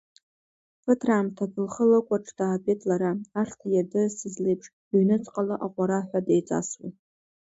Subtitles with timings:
[0.83, 3.11] Ԥыҭраамҭак лхы лыкуаҽ даатәеит лара,
[3.41, 6.89] ахьҭа иардысыз леиԥш ҩныҵҟала аҟәараҳәа деиҵасуа.